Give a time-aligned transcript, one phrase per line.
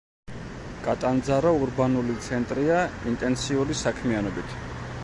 [0.87, 2.81] კატანძარო ურბანული ცენტრია,
[3.13, 4.63] ინტენსიური საქმიანობით.